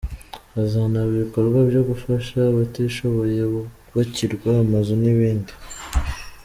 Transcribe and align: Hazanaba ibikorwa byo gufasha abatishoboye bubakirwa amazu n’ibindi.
Hazanaba 0.53 1.09
ibikorwa 1.15 1.57
byo 1.69 1.81
gufasha 1.89 2.37
abatishoboye 2.51 3.41
bubakirwa 3.51 4.49
amazu 4.63 4.93
n’ibindi. 5.01 5.53